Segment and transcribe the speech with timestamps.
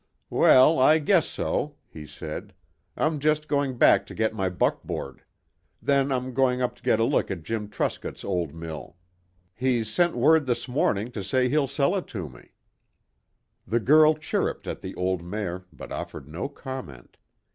[0.31, 2.55] "Well, I guess so," he said.
[2.97, 5.23] "I'm just going back to get my buckboard.
[5.79, 8.95] Then I'm going up to get a look at Jim Truscott's old mill.
[9.53, 12.53] He's sent word this morning to say he'll sell it me."
[13.67, 17.17] The girl chirruped at the old mare, but offered no comment.